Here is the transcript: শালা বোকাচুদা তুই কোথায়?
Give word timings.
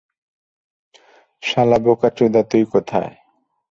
শালা 1.43 1.77
বোকাচুদা 1.83 2.41
তুই 2.51 2.63
কোথায়? 2.71 3.13